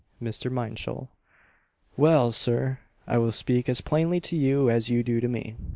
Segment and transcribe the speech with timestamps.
[0.19, 0.51] Mr.
[0.51, 1.09] Minshull
[1.95, 5.55] "Well, Sir, I will speak as plainly to you as you do to me.